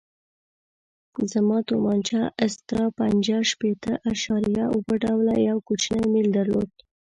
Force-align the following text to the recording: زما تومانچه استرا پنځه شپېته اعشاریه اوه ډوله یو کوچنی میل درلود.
زما 1.31 1.57
تومانچه 1.69 2.19
استرا 2.45 2.85
پنځه 2.99 3.35
شپېته 3.51 3.93
اعشاریه 4.09 4.65
اوه 4.75 4.93
ډوله 5.03 5.35
یو 5.49 5.57
کوچنی 5.67 6.05
میل 6.13 6.27
درلود. 6.37 6.71